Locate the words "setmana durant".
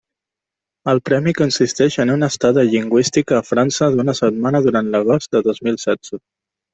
4.21-4.89